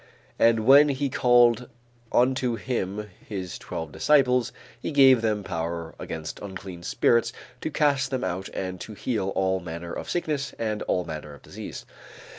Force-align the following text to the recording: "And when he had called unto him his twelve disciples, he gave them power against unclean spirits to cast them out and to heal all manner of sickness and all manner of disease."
"And 0.39 0.61
when 0.65 0.89
he 0.89 1.05
had 1.05 1.11
called 1.13 1.69
unto 2.11 2.55
him 2.55 3.11
his 3.29 3.59
twelve 3.59 3.91
disciples, 3.91 4.51
he 4.81 4.89
gave 4.91 5.21
them 5.21 5.43
power 5.43 5.93
against 5.99 6.39
unclean 6.39 6.81
spirits 6.81 7.31
to 7.61 7.69
cast 7.69 8.09
them 8.09 8.23
out 8.23 8.49
and 8.51 8.81
to 8.81 8.95
heal 8.95 9.29
all 9.35 9.59
manner 9.59 9.93
of 9.93 10.09
sickness 10.09 10.55
and 10.57 10.81
all 10.81 11.05
manner 11.05 11.35
of 11.35 11.43
disease." 11.43 11.85